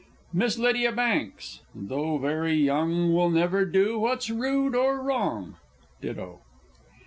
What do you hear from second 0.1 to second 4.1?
Miss Lydia Banks ("though very young, Will never do